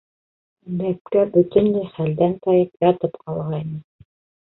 [0.79, 3.83] Бәпкә бөтөнләй хәлдән тайып ятып ҡалғайны.